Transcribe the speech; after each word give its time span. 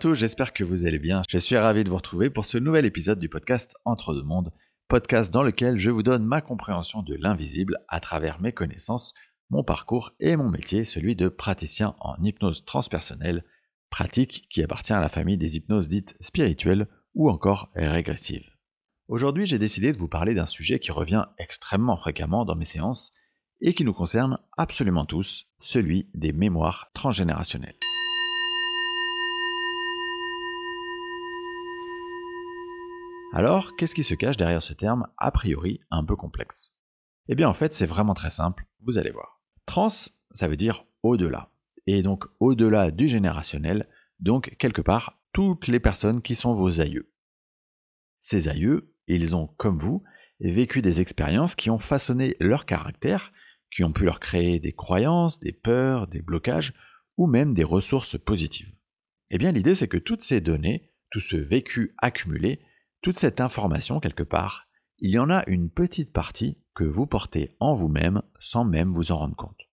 Tous, 0.00 0.14
j'espère 0.14 0.54
que 0.54 0.64
vous 0.64 0.86
allez 0.86 0.98
bien. 0.98 1.20
Je 1.28 1.36
suis 1.36 1.58
ravi 1.58 1.84
de 1.84 1.90
vous 1.90 1.96
retrouver 1.96 2.30
pour 2.30 2.46
ce 2.46 2.56
nouvel 2.56 2.86
épisode 2.86 3.18
du 3.18 3.28
podcast 3.28 3.76
Entre 3.84 4.14
deux 4.14 4.22
mondes, 4.22 4.50
podcast 4.88 5.30
dans 5.30 5.42
lequel 5.42 5.76
je 5.76 5.90
vous 5.90 6.02
donne 6.02 6.24
ma 6.24 6.40
compréhension 6.40 7.02
de 7.02 7.14
l'invisible 7.16 7.76
à 7.86 8.00
travers 8.00 8.40
mes 8.40 8.52
connaissances, 8.52 9.12
mon 9.50 9.62
parcours 9.62 10.12
et 10.18 10.36
mon 10.36 10.48
métier, 10.48 10.86
celui 10.86 11.16
de 11.16 11.28
praticien 11.28 11.96
en 12.00 12.16
hypnose 12.22 12.64
transpersonnelle, 12.64 13.44
pratique 13.90 14.46
qui 14.48 14.62
appartient 14.62 14.94
à 14.94 15.00
la 15.00 15.10
famille 15.10 15.36
des 15.36 15.56
hypnoses 15.56 15.88
dites 15.88 16.16
spirituelles 16.22 16.88
ou 17.14 17.28
encore 17.28 17.70
régressives. 17.74 18.48
Aujourd'hui, 19.06 19.44
j'ai 19.44 19.58
décidé 19.58 19.92
de 19.92 19.98
vous 19.98 20.08
parler 20.08 20.32
d'un 20.32 20.46
sujet 20.46 20.78
qui 20.78 20.92
revient 20.92 21.26
extrêmement 21.36 21.98
fréquemment 21.98 22.46
dans 22.46 22.56
mes 22.56 22.64
séances 22.64 23.12
et 23.60 23.74
qui 23.74 23.84
nous 23.84 23.92
concerne 23.92 24.38
absolument 24.56 25.04
tous, 25.04 25.46
celui 25.60 26.08
des 26.14 26.32
mémoires 26.32 26.90
transgénérationnelles. 26.94 27.76
Alors, 33.32 33.76
qu'est-ce 33.76 33.94
qui 33.94 34.02
se 34.02 34.14
cache 34.14 34.36
derrière 34.36 34.62
ce 34.62 34.72
terme 34.72 35.06
a 35.16 35.30
priori 35.30 35.80
un 35.92 36.04
peu 36.04 36.16
complexe? 36.16 36.72
Eh 37.28 37.36
bien 37.36 37.48
en 37.48 37.54
fait, 37.54 37.72
c'est 37.72 37.86
vraiment 37.86 38.14
très 38.14 38.30
simple, 38.30 38.66
vous 38.80 38.98
allez 38.98 39.12
voir. 39.12 39.40
Trans, 39.66 39.88
ça 40.32 40.48
veut 40.48 40.56
dire 40.56 40.84
au-delà. 41.04 41.52
Et 41.86 42.02
donc 42.02 42.24
au-delà 42.40 42.90
du 42.90 43.06
générationnel, 43.06 43.88
donc 44.18 44.56
quelque 44.58 44.82
part 44.82 45.20
toutes 45.32 45.68
les 45.68 45.78
personnes 45.78 46.22
qui 46.22 46.34
sont 46.34 46.54
vos 46.54 46.80
aïeux. 46.80 47.12
Ces 48.20 48.48
aïeux, 48.48 48.92
ils 49.06 49.36
ont, 49.36 49.46
comme 49.58 49.78
vous, 49.78 50.02
vécu 50.40 50.82
des 50.82 51.00
expériences 51.00 51.54
qui 51.54 51.70
ont 51.70 51.78
façonné 51.78 52.36
leur 52.40 52.66
caractère, 52.66 53.32
qui 53.70 53.84
ont 53.84 53.92
pu 53.92 54.04
leur 54.04 54.18
créer 54.18 54.58
des 54.58 54.72
croyances, 54.72 55.38
des 55.38 55.52
peurs, 55.52 56.08
des 56.08 56.20
blocages, 56.20 56.74
ou 57.16 57.28
même 57.28 57.54
des 57.54 57.64
ressources 57.64 58.18
positives. 58.18 58.74
Eh 59.30 59.38
bien 59.38 59.52
l'idée 59.52 59.76
c'est 59.76 59.86
que 59.88 59.98
toutes 59.98 60.22
ces 60.22 60.40
données, 60.40 60.90
tout 61.12 61.20
ce 61.20 61.36
vécu 61.36 61.94
accumulé, 61.98 62.60
toute 63.02 63.18
cette 63.18 63.40
information, 63.40 64.00
quelque 64.00 64.22
part, 64.22 64.68
il 64.98 65.10
y 65.10 65.18
en 65.18 65.30
a 65.30 65.42
une 65.46 65.70
petite 65.70 66.12
partie 66.12 66.58
que 66.74 66.84
vous 66.84 67.06
portez 67.06 67.56
en 67.58 67.74
vous-même 67.74 68.22
sans 68.40 68.64
même 68.64 68.92
vous 68.92 69.12
en 69.12 69.18
rendre 69.18 69.36
compte. 69.36 69.68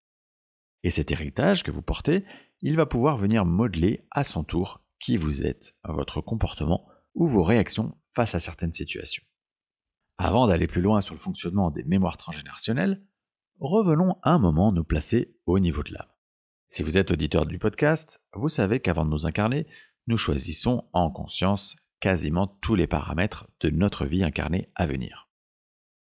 Et 0.83 0.92
cet 0.92 1.11
héritage 1.11 1.64
que 1.64 1.72
vous 1.72 1.81
portez, 1.81 2.23
il 2.61 2.75
va 2.75 2.86
pouvoir 2.86 3.17
venir 3.17 3.45
modeler 3.45 4.05
à 4.11 4.23
son 4.23 4.44
tour 4.44 4.81
qui 5.00 5.17
vous 5.17 5.45
êtes, 5.45 5.75
votre 5.83 6.22
comportement 6.22 6.88
ou 7.14 7.28
vos 7.28 7.44
réactions 7.44 7.98
face 8.16 8.36
à 8.36 8.39
certaines 8.39 8.73
situations. 8.73 9.23
Avant 10.17 10.48
d'aller 10.48 10.67
plus 10.67 10.81
loin 10.81 11.02
sur 11.02 11.14
le 11.14 11.20
fonctionnement 11.20 11.70
des 11.70 11.83
mémoires 11.83 12.17
transgénérationnelles, 12.17 13.03
revenons 13.59 14.16
un 14.23 14.39
moment 14.39 14.72
nous 14.72 14.83
placer 14.83 15.36
au 15.45 15.59
niveau 15.59 15.83
de 15.83 15.94
l'âme. 15.94 16.08
Si 16.70 16.83
vous 16.83 16.98
êtes 16.98 17.11
auditeur 17.11 17.45
du 17.45 17.59
podcast, 17.59 18.22
vous 18.33 18.50
savez 18.50 18.80
qu'avant 18.80 19.05
de 19.05 19.11
nous 19.11 19.25
incarner, 19.25 19.67
nous 20.08 20.17
choisissons 20.17 20.86
en 20.94 21.11
conscience 21.11 21.75
quasiment 21.99 22.47
tous 22.61 22.75
les 22.75 22.87
paramètres 22.87 23.47
de 23.59 23.69
notre 23.69 24.05
vie 24.05 24.23
incarnée 24.23 24.69
à 24.75 24.85
venir. 24.85 25.29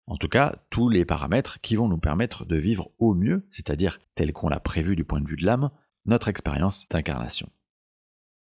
En 0.05 0.15
tout 0.15 0.29
cas, 0.29 0.55
tous 0.69 0.87
les 0.89 1.03
paramètres 1.03 1.59
qui 1.61 1.75
vont 1.75 1.89
nous 1.89 1.97
permettre 1.97 2.45
de 2.45 2.55
vivre 2.55 2.91
au 2.97 3.13
mieux, 3.13 3.45
c'est-à-dire 3.51 3.99
tel 4.15 4.31
qu'on 4.31 4.47
l'a 4.47 4.59
prévu 4.59 4.95
du 4.95 5.03
point 5.03 5.19
de 5.19 5.27
vue 5.27 5.35
de 5.35 5.45
l'âme, 5.45 5.69
notre 6.05 6.29
expérience 6.29 6.87
d'incarnation. 6.89 7.49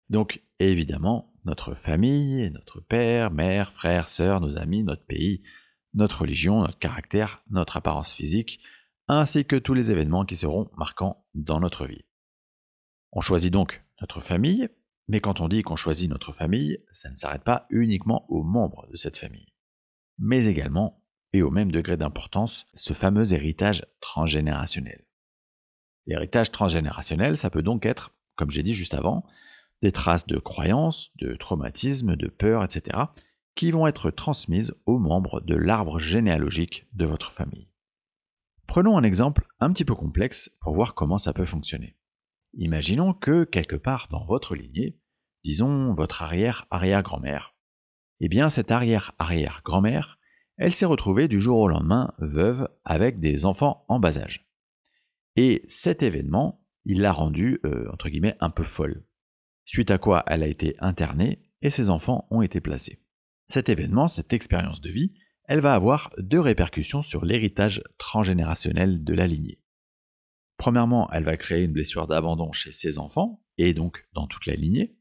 Donc, 0.10 0.44
évidemment, 0.60 1.34
notre 1.46 1.74
famille, 1.74 2.52
notre 2.52 2.82
père, 2.82 3.32
mère, 3.32 3.74
frère, 3.74 4.10
sœur, 4.10 4.42
nos 4.42 4.58
amis, 4.58 4.84
notre 4.84 5.06
pays, 5.06 5.42
notre 5.94 6.22
religion, 6.22 6.62
notre 6.62 6.78
caractère, 6.78 7.44
notre 7.50 7.78
apparence 7.78 8.14
physique, 8.14 8.60
ainsi 9.08 9.46
que 9.46 9.56
tous 9.56 9.74
les 9.74 9.90
événements 9.90 10.26
qui 10.26 10.36
seront 10.36 10.70
marquants 10.78 11.26
dans 11.34 11.60
notre 11.60 11.88
vie. 11.88 12.06
On 13.12 13.22
choisit 13.22 13.52
donc 13.52 13.84
notre 14.02 14.20
famille 14.20 14.70
mais 15.10 15.22
quand 15.22 15.42
on 15.42 15.48
dit 15.48 15.64
qu'on 15.64 15.76
choisit 15.76 16.08
notre 16.08 16.32
famille, 16.32 16.78
ça 16.92 17.10
ne 17.10 17.16
s'arrête 17.16 17.44
pas 17.44 17.66
uniquement 17.72 18.26
aux 18.30 18.44
membres 18.44 18.88
de 18.92 18.96
cette 18.96 19.18
famille, 19.18 19.52
mais 20.20 20.46
également, 20.46 21.04
et 21.34 21.42
au 21.42 21.50
même 21.50 21.72
degré 21.72 21.98
d'importance, 21.98 22.68
ce 22.76 22.94
fameux 22.94 23.34
héritage 23.34 23.86
transgénérationnel. 24.02 25.04
L'héritage 26.06 26.52
transgénérationnel, 26.52 27.38
ça 27.38 27.50
peut 27.50 27.64
donc 27.64 27.88
être, 27.88 28.14
comme 28.36 28.52
j'ai 28.52 28.62
dit 28.62 28.76
juste 28.76 28.94
avant, 28.94 29.26
des 29.82 29.92
traces 29.92 30.28
de 30.28 30.38
croyances, 30.38 31.12
de 31.18 31.36
traumatismes, 31.36 32.16
de 32.16 32.28
peurs, 32.28 32.64
etc., 32.64 33.06
qui 33.56 33.72
vont 33.72 33.88
être 33.88 34.12
transmises 34.12 34.76
aux 34.86 35.00
membres 35.00 35.42
de 35.42 35.56
l'arbre 35.56 35.98
généalogique 35.98 36.88
de 36.94 37.06
votre 37.06 37.32
famille. 37.32 37.68
Prenons 38.68 38.96
un 38.96 39.04
exemple 39.04 39.48
un 39.60 39.74
petit 39.74 39.86
peu 39.86 39.96
complexe 39.96 40.52
pour 40.62 40.76
voir 40.76 40.94
comment 40.94 41.18
ça 41.18 41.34
peut 41.34 41.46
fonctionner. 41.46 41.99
Imaginons 42.54 43.14
que 43.14 43.44
quelque 43.44 43.76
part 43.76 44.08
dans 44.10 44.26
votre 44.26 44.56
lignée, 44.56 44.98
disons 45.44 45.94
votre 45.94 46.22
arrière-arrière-grand-mère, 46.22 47.56
eh 48.20 48.28
bien 48.28 48.50
cette 48.50 48.72
arrière-arrière-grand-mère, 48.72 50.20
elle 50.58 50.74
s'est 50.74 50.86
retrouvée 50.86 51.28
du 51.28 51.40
jour 51.40 51.60
au 51.60 51.68
lendemain 51.68 52.14
veuve 52.20 52.68
avec 52.84 53.20
des 53.20 53.46
enfants 53.46 53.86
en 53.88 54.00
bas 54.00 54.18
âge. 54.18 54.50
Et 55.36 55.64
cet 55.70 56.04
événement, 56.04 56.66
il 56.86 57.02
l'a 57.02 57.14
rendue, 57.14 57.62
euh, 57.66 57.90
entre 57.94 58.10
guillemets, 58.10 58.36
un 58.40 58.50
peu 58.50 58.64
folle. 58.64 59.06
Suite 59.66 59.92
à 59.92 59.98
quoi 59.98 60.24
elle 60.28 60.44
a 60.44 60.48
été 60.48 60.76
internée 60.80 61.44
et 61.62 61.70
ses 61.70 61.90
enfants 61.90 62.28
ont 62.32 62.42
été 62.42 62.60
placés. 62.60 63.00
Cet 63.48 63.70
événement, 63.70 64.08
cette 64.08 64.34
expérience 64.34 64.82
de 64.82 64.90
vie, 64.90 65.14
elle 65.46 65.62
va 65.62 65.74
avoir 65.74 66.10
deux 66.18 66.40
répercussions 66.40 67.04
sur 67.04 67.24
l'héritage 67.24 67.82
transgénérationnel 67.98 69.04
de 69.04 69.14
la 69.14 69.28
lignée. 69.28 69.60
Premièrement, 70.60 71.10
elle 71.14 71.24
va 71.24 71.38
créer 71.38 71.64
une 71.64 71.72
blessure 71.72 72.06
d'abandon 72.06 72.52
chez 72.52 72.74
ses 72.74 73.00
enfants, 73.00 73.42
et 73.58 73.74
donc 73.74 74.06
dans 74.12 74.28
toute 74.28 74.46
la 74.46 74.56
lignée. 74.56 74.98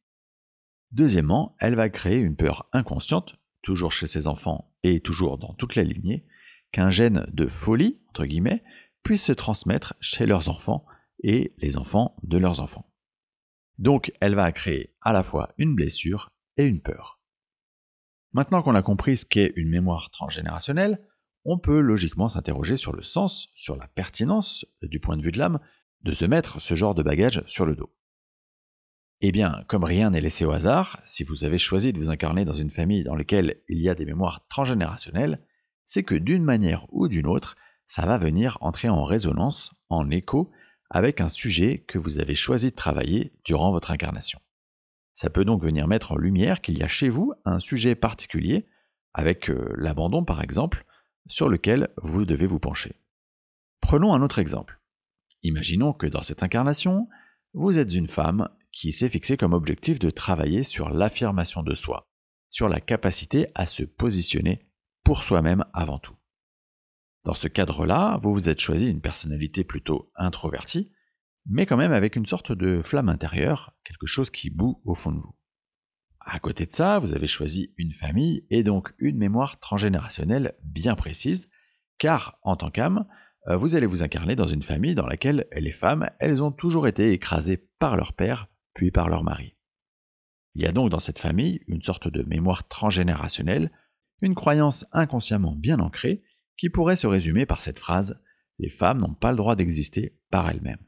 Deuxièmement, 0.93 1.57
elle 1.59 1.75
va 1.75 1.91
créer 1.91 2.21
une 2.21 2.37
peur 2.37 2.69
inconsciente, 2.73 3.35
toujours 3.61 3.91
chez 3.91 4.07
ses 4.07 4.29
enfants 4.29 4.73
et 4.85 5.01
toujours 5.01 5.37
dans 5.37 5.55
toute 5.55 5.75
la 5.75 5.83
lignée, 5.83 6.25
qu'un 6.71 6.91
gène 6.91 7.27
de 7.33 7.49
folie, 7.49 8.01
entre 8.11 8.25
guillemets, 8.25 8.63
puisse 9.03 9.25
se 9.25 9.33
transmettre 9.33 9.95
chez 10.01 10.27
leurs 10.27 10.49
enfants 10.49 10.87
et 11.25 11.55
les 11.59 11.77
enfants 11.77 12.15
de 12.23 12.39
leurs 12.39 12.61
enfants. 12.61 12.89
Donc 13.79 14.13
elle 14.21 14.37
va 14.37 14.53
créer 14.53 14.95
à 15.01 15.13
la 15.13 15.25
fois 15.25 15.55
une 15.59 15.75
blessure 15.75 16.31
et 16.57 16.67
une 16.67 16.81
peur. 16.81 17.21
Maintenant 18.33 18.63
qu'on 18.63 18.77
a 18.77 18.83
compris 18.83 19.17
ce 19.17 19.25
qu'est 19.25 19.53
une 19.57 19.71
mémoire 19.71 20.11
transgénérationnelle, 20.11 21.01
on 21.45 21.59
peut 21.59 21.81
logiquement 21.81 22.29
s'interroger 22.29 22.77
sur 22.77 22.93
le 22.93 23.03
sens, 23.03 23.49
sur 23.55 23.77
la 23.77 23.89
pertinence, 23.89 24.67
du 24.83 25.01
point 25.01 25.17
de 25.17 25.23
vue 25.23 25.33
de 25.33 25.39
l'âme, 25.39 25.61
de 26.03 26.13
se 26.13 26.25
mettre 26.25 26.61
ce 26.61 26.75
genre 26.75 26.95
de 26.95 27.03
bagage 27.03 27.43
sur 27.47 27.67
le 27.67 27.75
dos. 27.75 27.93
Eh 29.21 29.33
bien, 29.33 29.65
comme 29.67 29.83
rien 29.83 30.11
n'est 30.11 30.21
laissé 30.21 30.45
au 30.45 30.53
hasard, 30.53 31.01
si 31.05 31.25
vous 31.25 31.45
avez 31.45 31.59
choisi 31.59 31.93
de 31.93 31.99
vous 31.99 32.11
incarner 32.11 32.45
dans 32.45 32.53
une 32.53 32.71
famille 32.71 33.03
dans 33.03 33.17
laquelle 33.17 33.57
il 33.69 33.81
y 33.81 33.89
a 33.89 33.97
des 33.97 34.05
mémoires 34.05 34.47
transgénérationnelles, 34.49 35.41
c'est 35.87 36.05
que 36.05 36.15
d'une 36.15 36.45
manière 36.45 36.87
ou 36.91 37.09
d'une 37.09 37.27
autre, 37.27 37.57
ça 37.89 38.07
va 38.07 38.19
venir 38.19 38.59
entrer 38.61 38.89
en 38.89 39.03
résonance, 39.03 39.75
en 39.89 40.11
écho, 40.11 40.51
avec 40.91 41.21
un 41.21 41.29
sujet 41.29 41.79
que 41.79 41.99
vous 41.99 42.21
avez 42.21 42.35
choisi 42.35 42.71
de 42.71 42.77
travailler 42.77 43.33
durant 43.45 43.73
votre 43.73 43.91
incarnation. 43.91 44.41
Ça 45.15 45.31
peut 45.31 45.45
donc 45.45 45.63
venir 45.63 45.89
mettre 45.89 46.13
en 46.13 46.17
lumière 46.17 46.61
qu'il 46.61 46.79
y 46.79 46.83
a 46.83 46.89
chez 46.89 47.09
vous 47.09 47.33
un 47.45 47.59
sujet 47.59 47.97
particulier, 47.97 48.67
avec 49.15 49.51
euh, 49.51 49.73
l'abandon 49.77 50.25
par 50.25 50.43
exemple, 50.43 50.85
sur 51.29 51.49
lequel 51.49 51.89
vous 52.03 52.25
devez 52.25 52.47
vous 52.47 52.59
pencher. 52.59 52.97
Prenons 53.81 54.15
un 54.15 54.23
autre 54.23 54.39
exemple. 54.39 54.81
Imaginons 55.43 55.93
que 55.93 56.07
dans 56.07 56.23
cette 56.23 56.43
incarnation, 56.43 57.09
vous 57.55 57.79
êtes 57.79 57.95
une 57.95 58.09
femme 58.09 58.49
qui 58.73 58.93
s'est 58.93 59.09
fixée 59.09 59.37
comme 59.37 59.53
objectif 59.53 59.99
de 59.99 60.11
travailler 60.11 60.63
sur 60.63 60.91
l'affirmation 60.91 61.63
de 61.63 61.75
soi, 61.75 62.09
sur 62.51 62.69
la 62.69 62.81
capacité 62.81 63.49
à 63.55 63.67
se 63.67 63.85
positionner 63.85 64.67
pour 65.05 65.23
soi-même 65.23 65.65
avant 65.73 65.99
tout. 65.99 66.17
Dans 67.25 67.35
ce 67.35 67.49
cadre-là, 67.49 68.19
vous 68.23 68.33
vous 68.33 68.49
êtes 68.49 68.61
choisi 68.61 68.89
une 68.89 69.01
personnalité 69.01 69.65
plutôt 69.65 70.11
introvertie, 70.17 70.93
mais 71.47 71.67
quand 71.67 71.77
même 71.77 71.93
avec 71.93 72.17
une 72.17 72.27
sorte 72.27 72.53
de 72.53 72.83
flamme 72.83 73.09
intérieure, 73.09 73.75
quelque 73.85 74.07
chose 74.07 74.31
qui 74.31 74.51
bout 74.51 74.81
au 74.85 74.95
fond 74.95 75.13
de 75.13 75.19
vous. 75.19 75.38
À 76.31 76.41
côté 76.41 76.67
de 76.67 76.75
ça, 76.75 76.99
vous 76.99 77.15
avez 77.15 77.27
choisi 77.27 77.73
une 77.79 77.95
famille 77.95 78.45
et 78.51 78.63
donc 78.63 78.93
une 78.99 79.17
mémoire 79.17 79.59
transgénérationnelle 79.61 80.57
bien 80.63 80.95
précise, 80.95 81.49
car 81.97 82.39
en 82.43 82.55
tant 82.55 82.71
qu'âme, 82.71 83.07
euh, 83.47 83.57
vous 83.57 83.77
allez 83.77 83.87
vous 83.87 84.03
incarner 84.03 84.37
dans 84.37 84.47
une 84.47 84.63
famille 84.63 84.95
dans 84.95 85.07
laquelle 85.07 85.47
les 85.57 85.73
femmes, 85.73 86.11
elles 86.19 86.43
ont 86.43 86.53
toujours 86.53 86.87
été 86.87 87.13
écrasées 87.13 87.57
par 87.79 87.97
leur 87.97 88.13
père, 88.13 88.49
puis 88.75 88.91
par 88.91 89.09
leur 89.09 89.25
mari. 89.25 89.57
Il 90.55 90.61
y 90.61 90.67
a 90.67 90.73
donc 90.73 90.91
dans 90.91 91.01
cette 91.01 91.19
famille 91.19 91.63
une 91.67 91.81
sorte 91.81 92.09
de 92.09 92.23
mémoire 92.23 92.69
transgénérationnelle, 92.69 93.71
une 94.21 94.35
croyance 94.35 94.85
inconsciemment 94.93 95.57
bien 95.57 95.81
ancrée, 95.81 96.23
qui 96.59 96.69
pourrait 96.69 96.97
se 96.97 97.07
résumer 97.07 97.47
par 97.47 97.63
cette 97.63 97.79
phrase 97.79 98.21
Les 98.59 98.69
femmes 98.69 98.99
n'ont 98.99 99.15
pas 99.15 99.31
le 99.31 99.39
droit 99.39 99.57
d'exister 99.57 100.19
par 100.31 100.51
elles-mêmes. 100.51 100.85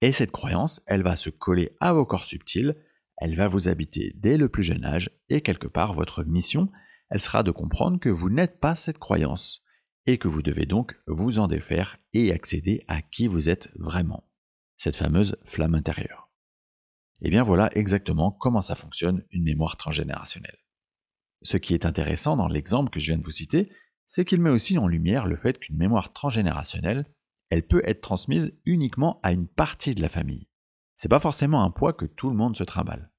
Et 0.00 0.12
cette 0.12 0.32
croyance, 0.32 0.82
elle 0.86 1.04
va 1.04 1.14
se 1.14 1.30
coller 1.30 1.76
à 1.78 1.92
vos 1.92 2.04
corps 2.04 2.24
subtils, 2.24 2.74
elle 3.18 3.36
va 3.36 3.48
vous 3.48 3.68
habiter 3.68 4.12
dès 4.16 4.36
le 4.36 4.48
plus 4.48 4.62
jeune 4.62 4.84
âge 4.84 5.10
et 5.28 5.40
quelque 5.40 5.66
part 5.66 5.94
votre 5.94 6.24
mission, 6.24 6.70
elle 7.10 7.20
sera 7.20 7.42
de 7.42 7.50
comprendre 7.50 7.98
que 7.98 8.08
vous 8.08 8.30
n'êtes 8.30 8.60
pas 8.60 8.76
cette 8.76 8.98
croyance 8.98 9.62
et 10.06 10.18
que 10.18 10.28
vous 10.28 10.42
devez 10.42 10.66
donc 10.66 10.96
vous 11.06 11.38
en 11.38 11.48
défaire 11.48 11.98
et 12.12 12.32
accéder 12.32 12.84
à 12.88 13.02
qui 13.02 13.26
vous 13.26 13.48
êtes 13.48 13.70
vraiment, 13.76 14.28
cette 14.76 14.96
fameuse 14.96 15.36
flamme 15.44 15.74
intérieure. 15.74 16.30
Eh 17.22 17.30
bien 17.30 17.42
voilà 17.42 17.70
exactement 17.76 18.30
comment 18.30 18.60
ça 18.60 18.74
fonctionne 18.74 19.24
une 19.30 19.44
mémoire 19.44 19.76
transgénérationnelle. 19.76 20.58
Ce 21.42 21.56
qui 21.56 21.74
est 21.74 21.86
intéressant 21.86 22.36
dans 22.36 22.48
l'exemple 22.48 22.90
que 22.90 23.00
je 23.00 23.06
viens 23.06 23.18
de 23.18 23.24
vous 23.24 23.30
citer, 23.30 23.70
c'est 24.06 24.24
qu'il 24.24 24.40
met 24.40 24.50
aussi 24.50 24.78
en 24.78 24.86
lumière 24.86 25.26
le 25.26 25.36
fait 25.36 25.58
qu'une 25.58 25.76
mémoire 25.76 26.12
transgénérationnelle, 26.12 27.06
elle 27.50 27.66
peut 27.66 27.82
être 27.84 28.00
transmise 28.00 28.52
uniquement 28.64 29.20
à 29.22 29.32
une 29.32 29.48
partie 29.48 29.94
de 29.94 30.02
la 30.02 30.08
famille. 30.08 30.48
C'est 30.96 31.08
pas 31.08 31.20
forcément 31.20 31.64
un 31.64 31.70
poids 31.70 31.92
que 31.92 32.06
tout 32.06 32.30
le 32.30 32.36
monde 32.36 32.56
se 32.56 32.64
trimballe. 32.64 33.10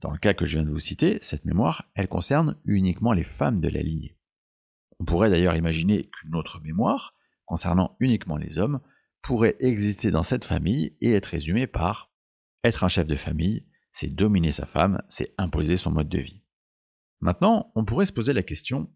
Dans 0.00 0.10
le 0.10 0.18
cas 0.18 0.34
que 0.34 0.46
je 0.46 0.56
viens 0.56 0.66
de 0.66 0.72
vous 0.72 0.80
citer, 0.80 1.18
cette 1.20 1.44
mémoire, 1.44 1.90
elle 1.94 2.08
concerne 2.08 2.58
uniquement 2.64 3.12
les 3.12 3.24
femmes 3.24 3.60
de 3.60 3.68
la 3.68 3.82
lignée. 3.82 4.16
On 4.98 5.04
pourrait 5.04 5.30
d'ailleurs 5.30 5.56
imaginer 5.56 6.08
qu'une 6.08 6.34
autre 6.34 6.60
mémoire, 6.60 7.14
concernant 7.44 7.96
uniquement 8.00 8.36
les 8.36 8.58
hommes, 8.58 8.80
pourrait 9.22 9.56
exister 9.60 10.10
dans 10.10 10.22
cette 10.22 10.44
famille 10.44 10.96
et 11.00 11.12
être 11.12 11.26
résumée 11.26 11.66
par 11.66 12.10
être 12.64 12.84
un 12.84 12.88
chef 12.88 13.06
de 13.06 13.16
famille, 13.16 13.66
c'est 13.92 14.08
dominer 14.08 14.52
sa 14.52 14.66
femme, 14.66 15.02
c'est 15.08 15.34
imposer 15.36 15.76
son 15.76 15.90
mode 15.90 16.08
de 16.08 16.18
vie. 16.18 16.42
Maintenant, 17.20 17.70
on 17.74 17.84
pourrait 17.84 18.06
se 18.06 18.12
poser 18.12 18.32
la 18.32 18.42
question, 18.42 18.90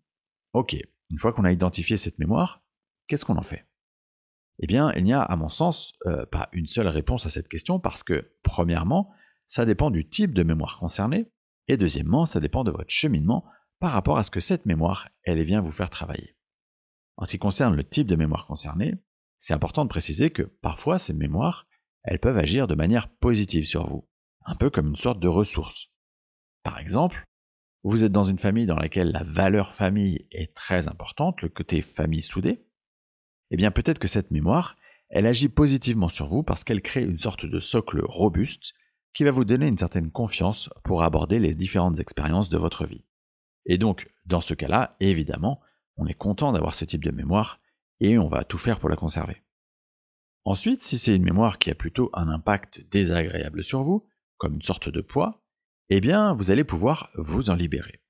ok, 0.53 0.77
une 1.11 1.19
fois 1.19 1.32
qu'on 1.32 1.44
a 1.44 1.53
identifié 1.53 1.97
cette 1.97 2.19
mémoire, 2.19 2.62
qu'est-ce 3.06 3.25
qu'on 3.25 3.37
en 3.37 3.43
fait? 3.43 3.67
Eh 4.61 4.67
bien, 4.67 4.93
il 4.93 5.05
n'y 5.05 5.12
a, 5.12 5.23
à 5.23 5.37
mon 5.37 5.49
sens, 5.49 5.93
euh, 6.06 6.27
pas 6.27 6.49
une 6.53 6.67
seule 6.67 6.89
réponse 6.89 7.27
à 7.27 7.31
cette 7.31 7.49
question 7.49 7.81
parce 7.81 8.03
que, 8.03 8.33
premièrement, 8.43 9.11
ça 9.49 9.65
dépend 9.65 9.91
du 9.91 10.09
type 10.09 10.33
de 10.33 10.43
mémoire 10.43 10.79
concernée, 10.79 11.31
et 11.69 11.77
deuxièmement, 11.77 12.27
ça 12.27 12.41
dépend 12.41 12.65
de 12.65 12.71
votre 12.71 12.91
cheminement 12.91 13.45
par 13.81 13.93
rapport 13.93 14.19
à 14.19 14.25
ce 14.25 14.31
que 14.31 14.41
cette 14.41 14.67
mémoire, 14.67 15.09
elle 15.25 15.43
vient 15.45 15.61
vous 15.61 15.71
faire 15.71 15.91
travailler. 15.91 16.37
En 17.17 17.25
ce 17.25 17.33
qui 17.33 17.39
concerne 17.39 17.75
le 17.75 17.85
type 17.85 18.06
de 18.06 18.17
mémoire 18.17 18.47
concernée, 18.47 18.95
c'est 19.39 19.55
important 19.55 19.85
de 19.85 19.91
préciser 19.91 20.31
que 20.31 20.43
parfois 20.43 20.99
ces 20.99 21.12
mémoires, 21.12 21.67
elles 22.03 22.19
peuvent 22.19 22.39
agir 22.39 22.67
de 22.67 22.75
manière 22.75 23.09
positive 23.09 23.65
sur 23.65 23.89
vous, 23.89 24.09
un 24.45 24.55
peu 24.55 24.71
comme 24.71 24.89
une 24.89 24.97
sorte 24.97 25.21
de 25.21 25.29
ressource. 25.29 25.91
Par 26.62 26.79
exemple, 26.79 27.25
vous 27.83 28.05
êtes 28.05 28.12
dans 28.12 28.25
une 28.25 28.39
famille 28.39 28.67
dans 28.67 28.79
laquelle 28.79 29.12
la 29.12 29.23
valeur 29.23 29.73
famille 29.73 30.27
est 30.31 30.55
très 30.55 30.89
importante, 30.89 31.43
le 31.43 31.51
côté 31.51 31.83
famille 31.83 32.23
soudée, 32.23 32.67
eh 33.50 33.56
bien 33.56 33.70
peut-être 33.70 33.99
que 33.99 34.08
cette 34.08 34.31
mémoire, 34.31 34.76
elle 35.08 35.26
agit 35.26 35.49
positivement 35.49 36.08
sur 36.08 36.26
vous 36.26 36.43
parce 36.43 36.64
qu'elle 36.64 36.82
crée 36.82 37.05
une 37.05 37.19
sorte 37.19 37.46
de 37.46 37.61
socle 37.61 38.02
robuste 38.05 38.75
qui 39.14 39.25
va 39.25 39.31
vous 39.31 39.44
donner 39.44 39.67
une 39.67 39.79
certaine 39.79 40.11
confiance 40.11 40.70
pour 40.82 41.02
aborder 41.02 41.38
les 41.38 41.55
différentes 41.55 42.00
expériences 42.00 42.49
de 42.49 42.58
votre 42.58 42.87
vie. 42.87 43.05
Et 43.67 43.79
donc, 43.79 44.11
dans 44.26 44.41
ce 44.41 44.55
cas-là, 44.55 44.96
évidemment, 45.00 45.61
on 45.96 46.06
est 46.06 46.14
content 46.14 46.52
d'avoir 46.52 46.75
ce 46.75 46.85
type 46.85 47.05
de 47.05 47.12
mémoire 47.12 47.61
et 48.00 48.19
on 48.19 48.29
va 48.29 48.44
tout 48.44 48.58
faire 48.58 48.81
pour 48.81 48.88
la 48.88 48.96
conserver. 48.96 49.43
Ensuite, 50.44 50.82
si 50.82 50.99
c'est 50.99 51.14
une 51.14 51.25
mémoire 51.25 51.58
qui 51.58 51.70
a 51.70 51.75
plutôt 51.75 52.11
un 52.12 52.29
impact 52.29 52.87
désagréable 52.91 53.62
sur 53.62 53.82
vous, 53.82 54.06
comme 54.37 54.55
une 54.55 54.62
sorte 54.62 54.88
de 54.88 55.00
poids, 55.00 55.43
eh 55.88 56.00
bien, 56.00 56.35
vous 56.35 56.50
allez 56.50 56.64
pouvoir 56.64 57.11
vous 57.17 57.50
en 57.50 57.55
libérer. 57.55 58.00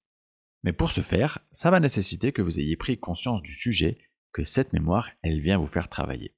Mais 0.62 0.72
pour 0.72 0.90
ce 0.90 1.02
faire, 1.02 1.40
ça 1.52 1.70
va 1.70 1.81
nécessiter 1.81 2.32
que 2.32 2.42
vous 2.42 2.58
ayez 2.58 2.76
pris 2.76 2.98
conscience 2.98 3.42
du 3.42 3.52
sujet, 3.52 3.98
que 4.34 4.44
cette 4.44 4.72
mémoire, 4.72 5.08
elle 5.22 5.40
vient 5.40 5.58
vous 5.58 5.66
faire 5.66 5.88
travailler. 5.88 6.34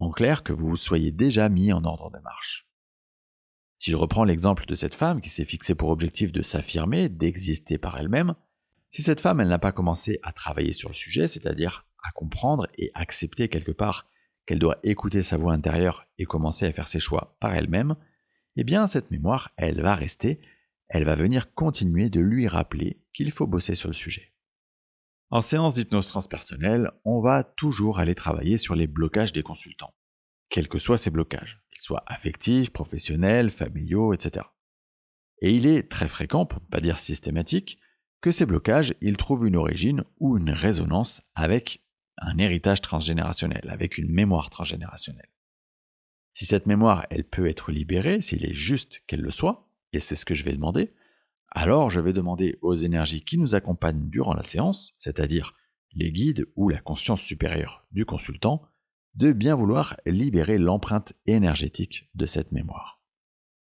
En 0.00 0.10
clair, 0.10 0.42
que 0.42 0.52
vous 0.52 0.76
soyez 0.76 1.12
déjà 1.12 1.48
mis 1.48 1.72
en 1.72 1.84
ordre 1.84 2.10
de 2.10 2.18
marche. 2.18 2.68
Si 3.78 3.92
je 3.92 3.96
reprends 3.96 4.24
l'exemple 4.24 4.66
de 4.66 4.74
cette 4.74 4.96
femme 4.96 5.20
qui 5.20 5.30
s'est 5.30 5.44
fixée 5.44 5.76
pour 5.76 5.90
objectif 5.90 6.32
de 6.32 6.42
s'affirmer, 6.42 7.08
d'exister 7.08 7.78
par 7.78 7.96
elle-même, 7.96 8.34
si 8.90 9.02
cette 9.02 9.20
femme, 9.20 9.40
elle 9.40 9.48
n'a 9.48 9.60
pas 9.60 9.72
commencé 9.72 10.18
à 10.22 10.32
travailler 10.32 10.72
sur 10.72 10.88
le 10.88 10.94
sujet, 10.94 11.28
c'est-à-dire 11.28 11.86
à 12.02 12.10
comprendre 12.10 12.66
et 12.76 12.90
accepter 12.94 13.48
quelque 13.48 13.72
part 13.72 14.10
qu'elle 14.46 14.58
doit 14.58 14.78
écouter 14.82 15.22
sa 15.22 15.36
voix 15.36 15.52
intérieure 15.52 16.06
et 16.18 16.24
commencer 16.24 16.66
à 16.66 16.72
faire 16.72 16.88
ses 16.88 17.00
choix 17.00 17.36
par 17.38 17.54
elle-même, 17.54 17.94
eh 18.56 18.64
bien 18.64 18.86
cette 18.88 19.12
mémoire, 19.12 19.52
elle 19.56 19.80
va 19.80 19.94
rester, 19.94 20.40
elle 20.88 21.04
va 21.04 21.14
venir 21.14 21.54
continuer 21.54 22.10
de 22.10 22.20
lui 22.20 22.48
rappeler 22.48 23.00
qu'il 23.14 23.30
faut 23.30 23.46
bosser 23.46 23.76
sur 23.76 23.88
le 23.88 23.94
sujet. 23.94 24.32
En 25.30 25.42
séance 25.42 25.74
d'hypnose 25.74 26.08
transpersonnelle, 26.08 26.90
on 27.04 27.20
va 27.20 27.44
toujours 27.44 27.98
aller 27.98 28.14
travailler 28.14 28.56
sur 28.56 28.74
les 28.74 28.86
blocages 28.86 29.32
des 29.32 29.42
consultants, 29.42 29.92
quels 30.48 30.68
que 30.68 30.78
soient 30.78 30.96
ces 30.96 31.10
blocages, 31.10 31.60
qu'ils 31.70 31.82
soient 31.82 32.04
affectifs, 32.06 32.70
professionnels, 32.70 33.50
familiaux, 33.50 34.14
etc. 34.14 34.46
Et 35.42 35.54
il 35.54 35.66
est 35.66 35.90
très 35.90 36.08
fréquent, 36.08 36.46
pour 36.46 36.62
ne 36.62 36.66
pas 36.68 36.80
dire 36.80 36.98
systématique, 36.98 37.78
que 38.22 38.30
ces 38.30 38.46
blocages, 38.46 38.94
ils 39.02 39.18
trouvent 39.18 39.46
une 39.46 39.56
origine 39.56 40.02
ou 40.18 40.38
une 40.38 40.50
résonance 40.50 41.20
avec 41.34 41.84
un 42.16 42.38
héritage 42.38 42.80
transgénérationnel, 42.80 43.68
avec 43.68 43.98
une 43.98 44.10
mémoire 44.10 44.48
transgénérationnelle. 44.48 45.28
Si 46.32 46.46
cette 46.46 46.66
mémoire, 46.66 47.06
elle 47.10 47.24
peut 47.24 47.48
être 47.48 47.70
libérée, 47.70 48.22
s'il 48.22 48.46
est 48.46 48.54
juste 48.54 49.02
qu'elle 49.06 49.20
le 49.20 49.30
soit, 49.30 49.68
et 49.92 50.00
c'est 50.00 50.16
ce 50.16 50.24
que 50.24 50.34
je 50.34 50.44
vais 50.44 50.52
demander, 50.52 50.94
alors 51.50 51.90
je 51.90 52.00
vais 52.00 52.12
demander 52.12 52.58
aux 52.62 52.74
énergies 52.74 53.24
qui 53.24 53.38
nous 53.38 53.54
accompagnent 53.54 54.08
durant 54.10 54.34
la 54.34 54.42
séance, 54.42 54.94
c'est-à-dire 54.98 55.54
les 55.94 56.12
guides 56.12 56.46
ou 56.56 56.68
la 56.68 56.80
conscience 56.80 57.22
supérieure 57.22 57.86
du 57.92 58.04
consultant, 58.04 58.62
de 59.14 59.32
bien 59.32 59.54
vouloir 59.54 59.96
libérer 60.06 60.58
l'empreinte 60.58 61.14
énergétique 61.26 62.08
de 62.14 62.26
cette 62.26 62.52
mémoire. 62.52 63.00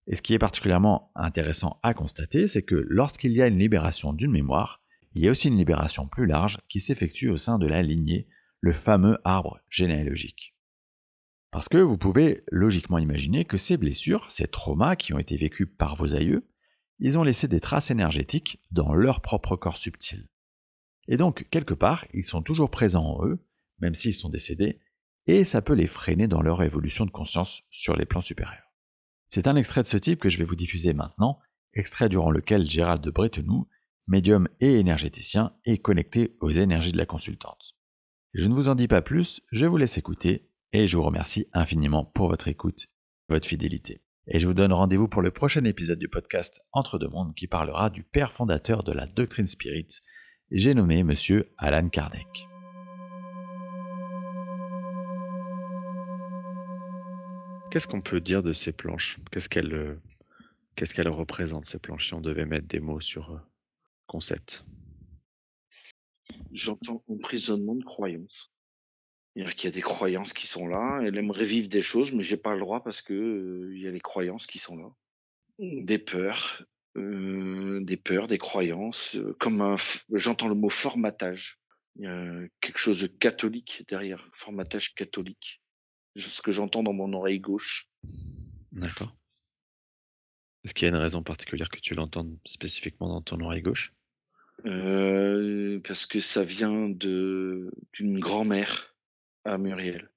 Et 0.07 0.15
ce 0.15 0.21
qui 0.21 0.33
est 0.33 0.39
particulièrement 0.39 1.11
intéressant 1.15 1.79
à 1.83 1.93
constater, 1.93 2.47
c'est 2.47 2.63
que 2.63 2.75
lorsqu'il 2.87 3.31
y 3.31 3.41
a 3.41 3.47
une 3.47 3.59
libération 3.59 4.13
d'une 4.13 4.31
mémoire, 4.31 4.81
il 5.13 5.23
y 5.23 5.27
a 5.27 5.31
aussi 5.31 5.49
une 5.49 5.57
libération 5.57 6.07
plus 6.07 6.25
large 6.25 6.57
qui 6.69 6.79
s'effectue 6.79 7.29
au 7.29 7.37
sein 7.37 7.59
de 7.59 7.67
la 7.67 7.81
lignée, 7.81 8.27
le 8.61 8.73
fameux 8.73 9.17
arbre 9.23 9.59
généalogique. 9.69 10.55
Parce 11.51 11.67
que 11.67 11.77
vous 11.77 11.97
pouvez 11.97 12.43
logiquement 12.49 12.97
imaginer 12.97 13.43
que 13.43 13.57
ces 13.57 13.75
blessures, 13.75 14.31
ces 14.31 14.47
traumas 14.47 14.95
qui 14.95 15.13
ont 15.13 15.19
été 15.19 15.35
vécus 15.35 15.67
par 15.77 15.95
vos 15.95 16.15
aïeux, 16.15 16.47
ils 17.01 17.17
ont 17.17 17.23
laissé 17.23 17.47
des 17.47 17.59
traces 17.59 17.91
énergétiques 17.91 18.61
dans 18.71 18.93
leur 18.93 19.21
propre 19.21 19.55
corps 19.55 19.77
subtil. 19.77 20.29
Et 21.07 21.17
donc, 21.17 21.47
quelque 21.49 21.73
part, 21.73 22.05
ils 22.13 22.25
sont 22.25 22.43
toujours 22.43 22.69
présents 22.69 23.17
en 23.17 23.25
eux, 23.25 23.43
même 23.79 23.95
s'ils 23.95 24.13
sont 24.13 24.29
décédés, 24.29 24.79
et 25.25 25.43
ça 25.43 25.63
peut 25.63 25.73
les 25.73 25.87
freiner 25.87 26.27
dans 26.27 26.43
leur 26.43 26.61
évolution 26.61 27.05
de 27.05 27.11
conscience 27.11 27.63
sur 27.71 27.95
les 27.95 28.05
plans 28.05 28.21
supérieurs. 28.21 28.71
C'est 29.29 29.47
un 29.47 29.55
extrait 29.55 29.81
de 29.81 29.87
ce 29.87 29.97
type 29.97 30.19
que 30.19 30.29
je 30.29 30.37
vais 30.37 30.45
vous 30.45 30.55
diffuser 30.55 30.93
maintenant, 30.93 31.39
extrait 31.73 32.07
durant 32.07 32.31
lequel 32.31 32.69
Gérald 32.69 33.03
de 33.03 33.09
Bretenoux, 33.09 33.67
médium 34.07 34.47
et 34.59 34.77
énergéticien, 34.77 35.53
est 35.65 35.79
connecté 35.79 36.37
aux 36.39 36.51
énergies 36.51 36.91
de 36.91 36.97
la 36.97 37.05
consultante. 37.07 37.75
Je 38.33 38.47
ne 38.47 38.53
vous 38.53 38.69
en 38.69 38.75
dis 38.75 38.87
pas 38.87 39.01
plus, 39.01 39.41
je 39.51 39.65
vous 39.65 39.77
laisse 39.77 39.97
écouter 39.97 40.49
et 40.71 40.87
je 40.87 40.97
vous 40.97 41.03
remercie 41.03 41.47
infiniment 41.51 42.05
pour 42.05 42.27
votre 42.27 42.47
écoute, 42.47 42.87
votre 43.27 43.47
fidélité. 43.47 44.01
Et 44.27 44.39
je 44.39 44.45
vous 44.45 44.53
donne 44.53 44.71
rendez-vous 44.71 45.07
pour 45.07 45.23
le 45.23 45.31
prochain 45.31 45.65
épisode 45.65 45.97
du 45.97 46.07
podcast 46.07 46.61
Entre 46.73 46.99
deux 46.99 47.07
mondes 47.07 47.33
qui 47.33 47.47
parlera 47.47 47.89
du 47.89 48.03
père 48.03 48.31
fondateur 48.31 48.83
de 48.83 48.91
la 48.91 49.07
doctrine 49.07 49.47
spirit, 49.47 49.87
j'ai 50.51 50.75
nommé 50.75 51.03
monsieur 51.03 51.51
Alan 51.57 51.89
Kardec. 51.89 52.47
Qu'est-ce 57.71 57.87
qu'on 57.87 58.01
peut 58.01 58.21
dire 58.21 58.43
de 58.43 58.53
ces 58.53 58.71
planches? 58.71 59.19
Qu'est-ce 59.31 59.49
qu'elles 59.49 59.73
euh, 59.73 59.99
qu'est-ce 60.75 60.93
qu'elles 60.93 61.07
représentent, 61.07 61.65
ces 61.65 61.79
planches, 61.79 62.07
si 62.07 62.13
on 62.13 62.21
devait 62.21 62.45
mettre 62.45 62.67
des 62.67 62.79
mots 62.79 63.01
sur 63.01 63.31
euh, 63.31 63.39
concept? 64.05 64.65
J'entends 66.51 67.03
emprisonnement 67.07 67.75
de 67.75 67.83
croyances. 67.83 68.51
C'est-à-dire 69.33 69.55
qu'il 69.55 69.69
y 69.69 69.73
a 69.73 69.75
des 69.75 69.81
croyances 69.81 70.33
qui 70.33 70.47
sont 70.47 70.67
là, 70.67 71.01
elle 71.03 71.17
aimerait 71.17 71.45
vivre 71.45 71.69
des 71.69 71.81
choses, 71.81 72.11
mais 72.11 72.23
j'ai 72.23 72.37
pas 72.37 72.53
le 72.53 72.59
droit 72.59 72.83
parce 72.83 73.01
que 73.01 73.13
euh, 73.13 73.75
il 73.75 73.81
y 73.81 73.87
a 73.87 73.91
les 73.91 74.01
croyances 74.01 74.45
qui 74.45 74.59
sont 74.59 74.75
là. 74.75 74.89
Des 75.59 75.99
peurs, 75.99 76.63
des 76.95 77.97
peurs, 77.97 78.27
des 78.27 78.39
croyances, 78.39 79.15
comme 79.39 79.61
un, 79.61 79.75
j'entends 80.11 80.47
le 80.47 80.55
mot 80.55 80.69
formatage. 80.69 81.59
Il 81.97 82.03
y 82.03 82.07
a 82.07 82.47
quelque 82.61 82.79
chose 82.79 82.99
de 82.99 83.07
catholique 83.07 83.85
derrière, 83.87 84.27
formatage 84.33 84.95
catholique 84.95 85.61
ce 86.15 86.41
que 86.41 86.51
j'entends 86.51 86.83
dans 86.83 86.93
mon 86.93 87.13
oreille 87.13 87.39
gauche. 87.39 87.87
D'accord. 88.71 89.15
Est-ce 90.63 90.73
qu'il 90.73 90.83
y 90.83 90.91
a 90.91 90.95
une 90.95 91.01
raison 91.01 91.23
particulière 91.23 91.69
que 91.69 91.79
tu 91.79 91.95
l'entends 91.95 92.27
spécifiquement 92.45 93.07
dans 93.07 93.21
ton 93.21 93.39
oreille 93.39 93.61
gauche? 93.61 93.93
Parce 94.63 96.05
que 96.05 96.19
ça 96.19 96.43
vient 96.43 96.89
de 96.89 97.71
d'une 97.93 98.19
grand-mère 98.19 98.90
à 99.43 99.57
Muriel. 99.57 100.09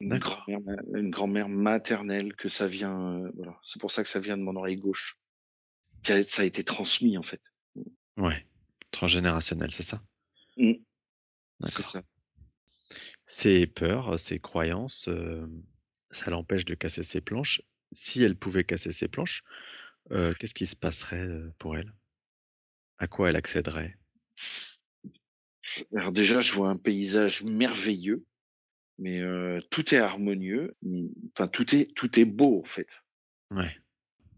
Une 0.00 0.18
grand-mère, 0.18 0.60
une 0.94 1.10
grand-mère 1.10 1.48
maternelle 1.48 2.34
que 2.34 2.48
ça 2.48 2.66
vient. 2.66 3.24
Euh, 3.24 3.30
voilà, 3.36 3.58
c'est 3.62 3.80
pour 3.80 3.92
ça 3.92 4.02
que 4.02 4.08
ça 4.08 4.20
vient 4.20 4.36
de 4.36 4.42
mon 4.42 4.56
oreille 4.56 4.76
gauche. 4.76 5.18
Ça 6.04 6.14
a 6.14 6.44
été 6.44 6.64
transmis 6.64 7.16
en 7.16 7.22
fait. 7.22 7.40
Ouais, 8.16 8.46
transgénérationnel, 8.90 9.70
c'est 9.70 9.82
ça? 9.82 10.02
Mmh. 10.56 10.74
C'est 11.66 11.82
ça. 11.82 12.02
Ses 13.26 13.66
peurs, 13.66 14.20
ses 14.20 14.38
croyances, 14.38 15.08
ça 16.10 16.30
l'empêche 16.30 16.64
de 16.64 16.74
casser 16.74 17.02
ses 17.02 17.20
planches. 17.20 17.62
Si 17.92 18.22
elle 18.22 18.36
pouvait 18.36 18.64
casser 18.64 18.92
ses 18.92 19.08
planches, 19.08 19.42
qu'est-ce 20.10 20.54
qui 20.54 20.66
se 20.66 20.76
passerait, 20.76 21.26
pour 21.58 21.76
elle? 21.76 21.94
À 22.98 23.06
quoi 23.06 23.30
elle 23.30 23.36
accéderait? 23.36 23.96
Alors 25.96 26.12
déjà, 26.12 26.40
je 26.40 26.52
vois 26.52 26.68
un 26.68 26.76
paysage 26.76 27.42
merveilleux, 27.42 28.26
mais 28.98 29.22
tout 29.70 29.94
est 29.94 29.98
harmonieux, 29.98 30.76
enfin 31.32 31.48
tout 31.48 31.74
est 31.74 31.94
tout 31.94 32.18
est 32.18 32.24
beau, 32.24 32.60
en 32.60 32.64
fait. 32.64 32.88
Ouais. 33.50 33.74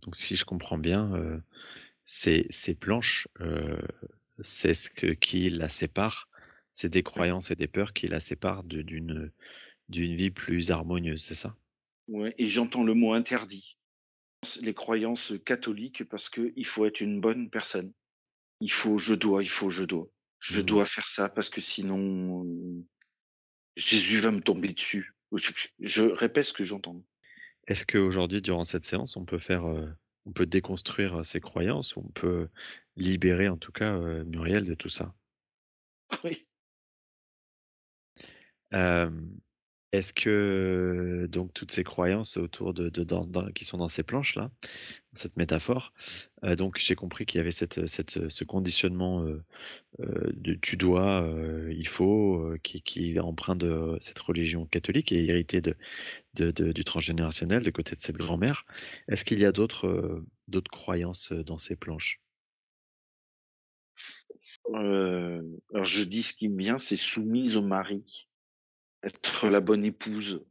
Donc 0.02 0.16
si 0.16 0.36
je 0.36 0.44
comprends 0.46 0.78
bien, 0.78 1.14
euh, 1.14 1.40
ces, 2.04 2.46
ces 2.50 2.74
planches, 2.74 3.28
euh, 3.40 3.80
c'est 4.42 4.74
ce 4.74 4.90
que, 4.90 5.08
qui 5.08 5.50
la 5.50 5.68
sépare, 5.68 6.28
c'est 6.72 6.90
des 6.90 7.02
croyances 7.04 7.50
et 7.52 7.56
des 7.56 7.68
peurs 7.68 7.92
qui 7.94 8.08
la 8.08 8.20
séparent 8.20 8.64
d'une 8.64 9.32
d'une 9.90 10.16
vie 10.16 10.30
plus 10.30 10.70
harmonieuse, 10.72 11.22
c'est 11.24 11.34
ça? 11.36 11.56
Ouais, 12.08 12.34
et 12.38 12.48
j'entends 12.48 12.84
le 12.84 12.94
mot 12.94 13.12
interdit. 13.12 13.78
Les 14.60 14.74
croyances 14.74 15.34
catholiques 15.46 16.04
parce 16.04 16.28
que 16.30 16.52
il 16.56 16.66
faut 16.66 16.86
être 16.86 17.00
une 17.00 17.20
bonne 17.20 17.50
personne. 17.50 17.92
Il 18.60 18.72
faut, 18.72 18.98
je 18.98 19.14
dois, 19.14 19.42
il 19.44 19.50
faut, 19.50 19.70
je 19.70 19.84
dois. 19.84 20.08
Je 20.40 20.60
Mhm. 20.60 20.66
dois 20.66 20.86
faire 20.86 21.08
ça 21.08 21.28
parce 21.28 21.50
que 21.50 21.60
sinon 21.60 22.46
Jésus 23.76 24.20
va 24.20 24.30
me 24.30 24.40
tomber 24.40 24.72
dessus. 24.72 25.14
Je, 25.80 26.02
répète 26.02 26.46
ce 26.46 26.52
que 26.52 26.64
j'entends. 26.64 27.02
Est-ce 27.66 27.84
qu'aujourd'hui, 27.84 28.42
durant 28.42 28.64
cette 28.64 28.84
séance, 28.84 29.16
on 29.16 29.24
peut 29.24 29.38
faire, 29.38 29.66
euh, 29.66 29.86
on 30.24 30.32
peut 30.32 30.46
déconstruire 30.46 31.20
euh, 31.20 31.24
ces 31.24 31.40
croyances, 31.40 31.96
ou 31.96 32.00
on 32.00 32.12
peut 32.12 32.48
libérer 32.96 33.48
en 33.48 33.56
tout 33.56 33.72
cas 33.72 33.92
euh, 33.92 34.24
Muriel 34.24 34.64
de 34.64 34.74
tout 34.74 34.88
ça? 34.88 35.14
Oui. 36.24 36.46
Euh, 38.74 39.10
Est-ce 39.96 40.12
que 40.12 41.26
donc 41.30 41.54
toutes 41.54 41.72
ces 41.72 41.82
croyances 41.82 42.36
autour 42.36 42.74
de, 42.74 42.90
qui 43.54 43.64
sont 43.64 43.78
dans 43.78 43.88
ces 43.88 44.02
planches 44.02 44.34
là, 44.34 44.50
cette 45.14 45.38
métaphore, 45.38 45.94
euh, 46.44 46.54
donc 46.54 46.76
j'ai 46.78 46.94
compris 46.94 47.24
qu'il 47.24 47.38
y 47.38 47.40
avait 47.40 47.50
cette, 47.50 47.86
ce 47.86 48.44
conditionnement 48.44 49.22
euh, 49.22 49.42
euh, 50.00 50.32
de 50.34 50.54
tu 50.54 50.76
dois, 50.76 51.22
euh, 51.22 51.72
il 51.74 51.88
faut, 51.88 52.42
euh, 52.42 52.58
qui, 52.62 53.16
est 53.16 53.18
empreint 53.18 53.56
de 53.56 53.96
cette 54.00 54.18
religion 54.18 54.66
catholique 54.66 55.12
et 55.12 55.24
hérité 55.24 55.62
de, 55.62 55.74
du 56.34 56.84
transgénérationnel 56.84 57.62
de 57.62 57.70
côté 57.70 57.96
de 57.96 58.00
cette 58.02 58.16
grand-mère. 58.16 58.66
Est-ce 59.08 59.24
qu'il 59.24 59.38
y 59.38 59.46
a 59.46 59.52
d'autres 59.52 59.86
euh, 59.86 60.26
d'autres 60.48 60.70
croyances 60.70 61.32
euh, 61.32 61.42
dans 61.42 61.58
ces 61.58 61.76
planches? 61.76 62.20
Euh, 64.74 65.42
alors 65.72 65.86
je 65.86 66.02
dis 66.02 66.22
ce 66.22 66.34
qui 66.34 66.48
me 66.50 66.58
vient, 66.58 66.78
c'est 66.78 66.96
soumise 66.96 67.56
au 67.56 67.62
mari, 67.62 68.28
être 69.02 69.48
la 69.48 69.60
bonne 69.60 69.84
épouse, 69.84 70.44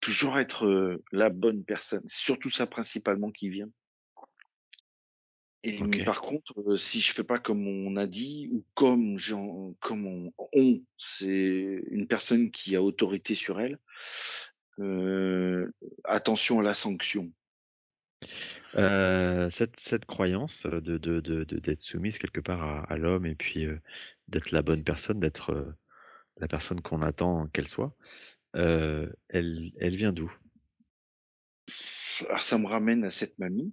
toujours 0.00 0.38
être 0.38 1.00
la 1.12 1.30
bonne 1.30 1.64
personne. 1.64 2.02
C'est 2.06 2.24
surtout 2.24 2.50
ça 2.50 2.66
principalement 2.66 3.30
qui 3.30 3.48
vient. 3.48 3.70
Et 5.64 5.82
Ok. 5.82 5.98
mais 5.98 6.04
par 6.04 6.20
contre, 6.20 6.54
euh, 6.68 6.76
si 6.76 7.00
je 7.00 7.12
fais 7.12 7.24
pas 7.24 7.40
comme 7.40 7.66
on 7.66 7.96
a 7.96 8.06
dit 8.06 8.48
ou 8.52 8.64
comme 8.74 9.18
j'en, 9.18 9.74
comme 9.80 10.06
on, 10.06 10.32
on, 10.52 10.80
c'est 10.96 11.82
une 11.90 12.06
personne 12.06 12.50
qui 12.52 12.76
a 12.76 12.82
autorité 12.82 13.34
sur 13.34 13.60
elle. 13.60 13.78
euh, 14.78 15.70
attention 16.04 16.60
à 16.60 16.62
la 16.62 16.74
sanction. 16.74 17.32
Euh, 18.74 19.50
cette, 19.50 19.80
cette 19.80 20.04
croyance 20.04 20.64
de, 20.66 20.80
de, 20.80 20.98
de, 20.98 21.44
de- 21.44 21.58
d'être 21.58 21.80
soumise 21.80 22.18
quelque 22.18 22.40
part 22.40 22.62
à, 22.62 22.80
à 22.84 22.96
l'homme 22.96 23.26
et 23.26 23.34
puis 23.34 23.66
d'être 24.28 24.50
la 24.52 24.62
bonne 24.62 24.84
personne, 24.84 25.18
d'être 25.18 25.74
la 26.38 26.48
personne 26.48 26.80
qu'on 26.80 27.02
attend 27.02 27.46
qu'elle 27.48 27.68
soit, 27.68 27.94
euh, 28.56 29.10
elle, 29.28 29.72
elle 29.78 29.96
vient 29.96 30.12
d'où? 30.12 30.32
Alors 32.26 32.42
ça 32.42 32.58
me 32.58 32.66
ramène 32.66 33.04
à 33.04 33.10
cette 33.10 33.38
mamie. 33.38 33.72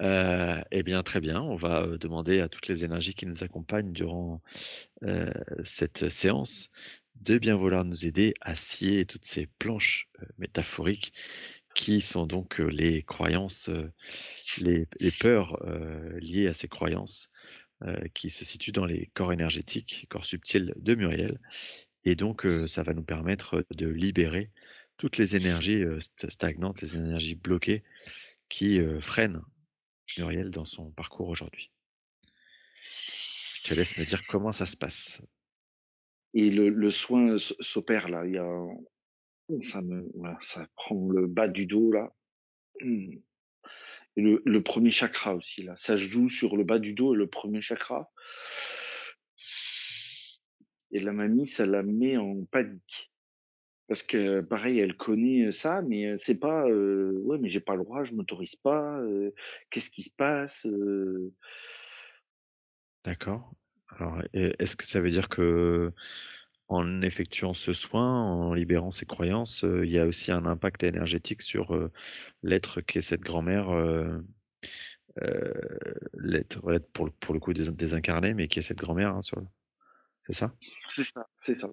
Euh, 0.00 0.60
eh 0.70 0.82
bien, 0.82 1.02
très 1.02 1.20
bien. 1.20 1.40
On 1.40 1.54
va 1.54 1.82
euh, 1.82 1.98
demander 1.98 2.40
à 2.40 2.48
toutes 2.48 2.68
les 2.68 2.84
énergies 2.84 3.14
qui 3.14 3.26
nous 3.26 3.44
accompagnent 3.44 3.92
durant 3.92 4.42
euh, 5.04 5.30
cette 5.62 6.08
séance 6.08 6.70
de 7.16 7.38
bien 7.38 7.56
vouloir 7.56 7.84
nous 7.84 8.06
aider 8.06 8.34
à 8.40 8.54
scier 8.54 9.06
toutes 9.06 9.26
ces 9.26 9.46
planches 9.58 10.08
métaphoriques 10.38 11.12
qui 11.74 12.00
sont 12.00 12.26
donc 12.26 12.58
les 12.58 13.02
croyances, 13.02 13.70
les, 14.58 14.88
les 14.98 15.10
peurs 15.12 15.62
liées 16.20 16.48
à 16.48 16.52
ces 16.52 16.68
croyances 16.68 17.30
qui 18.14 18.30
se 18.30 18.44
situent 18.44 18.72
dans 18.72 18.86
les 18.86 19.06
corps 19.14 19.32
énergétiques, 19.32 20.06
corps 20.08 20.24
subtils 20.24 20.72
de 20.76 20.94
Muriel. 20.94 21.38
Et 22.04 22.16
donc, 22.16 22.44
euh, 22.46 22.66
ça 22.66 22.82
va 22.82 22.94
nous 22.94 23.04
permettre 23.04 23.64
de 23.70 23.86
libérer 23.86 24.50
toutes 24.96 25.18
les 25.18 25.36
énergies 25.36 25.82
euh, 25.82 25.98
st- 25.98 26.30
stagnantes, 26.30 26.80
les 26.80 26.96
énergies 26.96 27.34
bloquées 27.36 27.82
qui 28.48 28.80
euh, 28.80 29.00
freinent 29.00 29.42
Muriel 30.18 30.50
dans 30.50 30.64
son 30.64 30.90
parcours 30.90 31.28
aujourd'hui. 31.28 31.70
Je 33.54 33.62
te 33.62 33.74
laisse 33.74 33.96
me 33.96 34.04
dire 34.04 34.26
comment 34.26 34.52
ça 34.52 34.66
se 34.66 34.76
passe. 34.76 35.22
Et 36.34 36.50
le, 36.50 36.90
soin 36.90 37.36
s'opère 37.38 38.08
là. 38.08 38.22
A, 38.22 38.68
ça 40.40 40.66
prend 40.76 41.08
le 41.10 41.26
bas 41.26 41.48
du 41.48 41.66
dos 41.66 41.92
là. 41.92 42.12
Le, 44.16 44.58
premier 44.60 44.90
chakra 44.90 45.34
aussi 45.34 45.62
là. 45.62 45.74
Ça 45.76 45.96
joue 45.96 46.28
sur 46.28 46.56
le 46.56 46.64
bas 46.64 46.78
du 46.78 46.92
dos 46.92 47.14
et 47.14 47.16
le 47.16 47.26
premier 47.26 47.62
chakra. 47.62 48.10
Et 50.90 51.00
la 51.00 51.12
mamie, 51.12 51.48
ça 51.48 51.64
la 51.64 51.82
met 51.82 52.18
en 52.18 52.44
panique. 52.44 53.10
Parce 53.88 54.02
que 54.02 54.40
pareil, 54.40 54.78
elle 54.78 54.96
connaît 54.96 55.52
ça, 55.52 55.82
mais 55.82 56.16
c'est 56.20 56.34
pas 56.34 56.68
euh, 56.68 57.12
ouais, 57.24 57.38
mais 57.38 57.50
j'ai 57.50 57.60
pas 57.60 57.74
le 57.74 57.84
droit, 57.84 58.04
je 58.04 58.12
m'autorise 58.12 58.56
pas. 58.56 58.98
euh, 59.00 59.34
Qu'est-ce 59.70 59.90
qui 59.90 60.02
se 60.02 60.14
passe 60.16 60.64
euh, 60.66 61.32
D'accord. 63.04 63.52
Alors, 63.98 64.22
est-ce 64.32 64.76
que 64.76 64.84
ça 64.84 65.00
veut 65.00 65.10
dire 65.10 65.28
que 65.28 65.92
en 66.72 67.02
effectuant 67.02 67.54
ce 67.54 67.72
soin, 67.72 68.22
en 68.22 68.54
libérant 68.54 68.90
ces 68.90 69.06
croyances, 69.06 69.64
euh, 69.64 69.84
il 69.84 69.90
y 69.92 69.98
a 69.98 70.06
aussi 70.06 70.32
un 70.32 70.46
impact 70.46 70.82
énergétique 70.82 71.42
sur 71.42 71.74
euh, 71.74 71.90
l'être 72.42 72.80
qu'est 72.80 73.02
cette 73.02 73.20
grand-mère, 73.20 73.70
euh, 73.70 74.18
euh, 75.22 75.52
l'être 76.14 76.60
pour, 76.92 77.34
le- 77.34 77.40
coup 77.40 77.52
dés- 77.52 77.70
désincarné, 77.70 78.34
mais 78.34 78.48
qui 78.48 78.58
est 78.58 78.62
cette 78.62 78.78
grand-mère, 78.78 79.14
hein, 79.16 79.20
c'est 80.26 80.32
ça? 80.32 80.54
C'est 80.94 81.04
ça, 81.04 81.26
c'est 81.42 81.54
ça. 81.54 81.70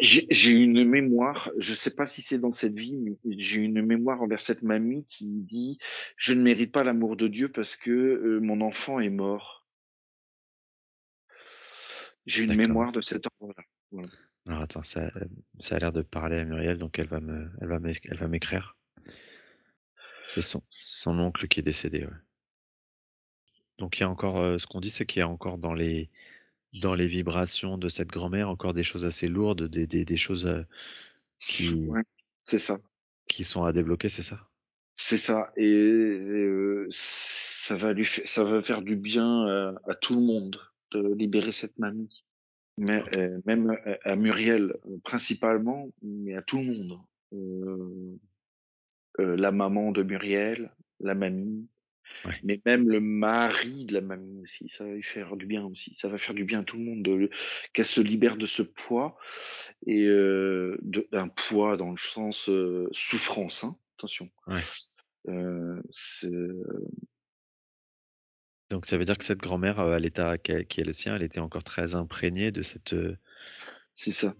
J'ai 0.00 0.50
une 0.50 0.84
mémoire, 0.84 1.50
je 1.58 1.72
sais 1.74 1.90
pas 1.90 2.06
si 2.06 2.20
c'est 2.22 2.38
dans 2.38 2.52
cette 2.52 2.74
vie, 2.78 2.96
mais 2.96 3.16
j'ai 3.38 3.60
une 3.60 3.82
mémoire 3.82 4.20
envers 4.22 4.40
cette 4.40 4.62
mamie 4.62 5.04
qui 5.06 5.26
dit 5.26 5.78
je 6.16 6.34
ne 6.34 6.42
mérite 6.42 6.72
pas 6.72 6.84
l'amour 6.84 7.16
de 7.16 7.26
Dieu 7.28 7.50
parce 7.50 7.76
que 7.76 8.38
mon 8.42 8.60
enfant 8.60 9.00
est 9.00 9.08
mort. 9.08 9.66
J'ai 12.28 12.44
une 12.44 12.54
mémoire 12.54 12.92
de 12.92 13.00
cet 13.00 13.26
ordre-là. 13.26 13.64
Voilà. 13.90 14.08
Alors 14.48 14.62
attends, 14.62 14.82
ça, 14.82 15.10
ça 15.58 15.76
a 15.76 15.78
l'air 15.78 15.92
de 15.92 16.02
parler 16.02 16.38
à 16.38 16.44
Muriel, 16.44 16.78
donc 16.78 16.98
elle 16.98 17.06
va 17.06 17.20
me, 17.20 17.50
elle 17.60 17.68
va 17.68 17.78
m'éc- 17.78 18.06
elle 18.10 18.18
va 18.18 18.28
m'écrire. 18.28 18.76
C'est 20.30 20.40
son, 20.40 20.62
son 20.70 21.18
oncle 21.18 21.48
qui 21.48 21.60
est 21.60 21.62
décédé, 21.62 22.06
ouais. 22.06 22.12
Donc 23.78 23.98
il 23.98 24.00
y 24.00 24.04
a 24.04 24.10
encore, 24.10 24.38
euh, 24.38 24.58
ce 24.58 24.66
qu'on 24.66 24.80
dit, 24.80 24.90
c'est 24.90 25.06
qu'il 25.06 25.20
y 25.20 25.22
a 25.22 25.28
encore 25.28 25.58
dans 25.58 25.74
les, 25.74 26.10
dans 26.82 26.94
les 26.94 27.08
vibrations 27.08 27.78
de 27.78 27.88
cette 27.88 28.08
grand-mère 28.08 28.50
encore 28.50 28.74
des 28.74 28.84
choses 28.84 29.04
assez 29.06 29.28
lourdes, 29.28 29.64
des, 29.64 29.86
des, 29.86 30.04
des 30.04 30.16
choses 30.18 30.46
euh, 30.46 30.64
qui, 31.40 31.86
Ouais, 31.86 32.02
c'est 32.44 32.58
ça. 32.60 32.78
qui 33.28 33.44
sont 33.44 33.64
à 33.64 33.72
débloquer, 33.72 34.08
c'est 34.08 34.22
ça? 34.22 34.48
C'est 34.96 35.18
ça. 35.18 35.52
Et, 35.56 35.64
et, 35.64 35.66
euh, 35.66 36.88
ça 36.90 37.76
va 37.76 37.92
lui 37.92 38.04
fa- 38.04 38.26
ça 38.26 38.44
va 38.44 38.62
faire 38.62 38.82
du 38.82 38.96
bien 38.96 39.46
euh, 39.48 39.74
à 39.86 39.94
tout 39.94 40.14
le 40.14 40.20
monde 40.20 40.58
de 40.92 41.14
libérer 41.14 41.52
cette 41.52 41.78
mamie. 41.78 42.24
Mais 42.76 43.02
euh, 43.16 43.40
même 43.44 43.76
à, 44.04 44.10
à 44.10 44.16
Muriel 44.16 44.74
euh, 44.86 44.98
principalement, 45.04 45.90
mais 46.02 46.36
à 46.36 46.42
tout 46.42 46.58
le 46.58 46.64
monde. 46.64 47.00
Euh, 47.32 48.16
euh, 49.20 49.36
la 49.36 49.50
maman 49.50 49.90
de 49.92 50.02
Muriel, 50.02 50.70
la 51.00 51.14
mamie, 51.14 51.66
Ouais. 52.24 52.32
mais 52.42 52.58
même 52.64 52.88
le 52.88 53.00
mari 53.00 53.84
de 53.84 53.92
la 53.92 54.00
mamie 54.00 54.40
aussi, 54.40 54.66
ça 54.70 54.82
va 54.82 54.94
lui 54.94 55.02
faire 55.02 55.36
du 55.36 55.44
bien 55.44 55.66
aussi. 55.66 55.94
Ça 56.00 56.08
va 56.08 56.16
faire 56.16 56.34
du 56.34 56.44
bien 56.44 56.60
à 56.60 56.64
tout 56.64 56.78
le 56.78 56.84
monde 56.84 57.02
de 57.02 57.28
qu'elle 57.74 57.84
se 57.84 58.00
libère 58.00 58.38
de 58.38 58.46
ce 58.46 58.62
poids 58.62 59.18
et 59.86 60.06
euh, 60.06 60.78
d'un 61.12 61.28
poids 61.28 61.76
dans 61.76 61.90
le 61.90 61.98
sens 61.98 62.48
euh, 62.48 62.88
souffrance. 62.92 63.62
Hein, 63.62 63.76
attention. 63.98 64.30
Ouais. 64.46 64.62
Euh, 65.28 65.82
Donc 68.70 68.86
ça 68.86 68.98
veut 68.98 69.04
dire 69.04 69.16
que 69.16 69.24
cette 69.24 69.38
grand-mère, 69.38 69.80
euh, 69.80 69.94
à 69.94 69.98
l'état 69.98 70.36
qui 70.38 70.52
est 70.52 70.84
le 70.84 70.92
sien, 70.92 71.16
elle 71.16 71.22
était 71.22 71.40
encore 71.40 71.64
très 71.64 71.94
imprégnée 71.94 72.52
de 72.52 72.62
cette, 72.62 72.92
euh, 72.92 73.16
c'est 73.94 74.12
ça. 74.12 74.34